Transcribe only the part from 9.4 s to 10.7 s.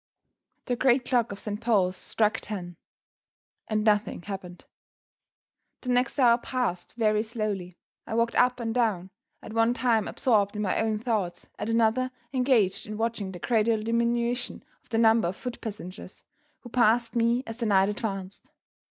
at one time absorbed in